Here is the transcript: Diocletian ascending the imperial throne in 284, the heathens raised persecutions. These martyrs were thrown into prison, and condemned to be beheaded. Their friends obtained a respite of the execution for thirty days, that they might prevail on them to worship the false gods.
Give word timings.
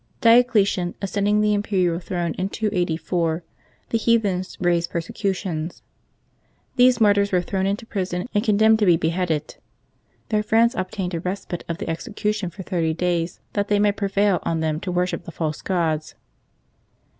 Diocletian 0.19 0.95
ascending 0.99 1.41
the 1.41 1.53
imperial 1.53 1.99
throne 1.99 2.33
in 2.33 2.49
284, 2.49 3.43
the 3.89 3.99
heathens 3.99 4.57
raised 4.59 4.89
persecutions. 4.89 5.83
These 6.75 6.99
martyrs 6.99 7.31
were 7.31 7.43
thrown 7.43 7.67
into 7.67 7.85
prison, 7.85 8.27
and 8.33 8.43
condemned 8.43 8.79
to 8.79 8.87
be 8.87 8.97
beheaded. 8.97 9.57
Their 10.29 10.41
friends 10.41 10.73
obtained 10.73 11.13
a 11.13 11.19
respite 11.19 11.63
of 11.69 11.77
the 11.77 11.87
execution 11.87 12.49
for 12.49 12.63
thirty 12.63 12.95
days, 12.95 13.41
that 13.53 13.67
they 13.67 13.77
might 13.77 13.91
prevail 13.97 14.39
on 14.41 14.59
them 14.59 14.79
to 14.79 14.91
worship 14.91 15.25
the 15.25 15.31
false 15.31 15.61
gods. 15.61 16.15